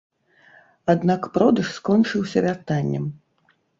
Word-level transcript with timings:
Аднак 0.93 1.21
продаж 1.35 1.67
скончыўся 1.77 2.39
вяртаннем. 2.47 3.05